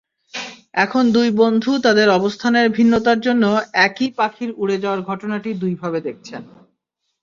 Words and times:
এখন 0.75 1.03
দুই 1.11 1.29
বন্ধু 1.41 1.71
তাঁদের 1.83 2.07
অবস্থানের 2.09 2.67
ভিন্নতার 2.69 3.19
জন্য 3.19 3.43
একই 3.87 4.07
পাখির 4.17 4.51
উড়ে 4.57 4.77
যাওয়ার 4.77 5.01
ঘটনাটি 5.01 5.49
দুইভাবে 5.53 5.99
দেখছেন। 6.01 6.41